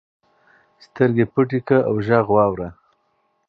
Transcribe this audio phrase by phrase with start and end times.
[0.85, 2.69] سترګې پټې کړه او غږ واوره.